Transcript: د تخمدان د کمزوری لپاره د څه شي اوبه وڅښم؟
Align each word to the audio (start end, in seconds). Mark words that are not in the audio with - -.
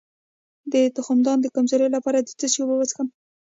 د 0.71 0.73
تخمدان 0.97 1.37
د 1.41 1.47
کمزوری 1.55 1.87
لپاره 1.95 2.17
د 2.21 2.29
څه 2.39 2.45
شي 2.51 2.59
اوبه 2.61 2.75
وڅښم؟ 2.77 3.07